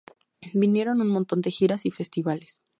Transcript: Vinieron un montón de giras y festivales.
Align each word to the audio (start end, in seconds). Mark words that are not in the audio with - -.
Vinieron 0.61 0.99
un 0.99 1.09
montón 1.09 1.41
de 1.43 1.51
giras 1.51 1.85
y 1.85 1.91
festivales. 1.91 2.59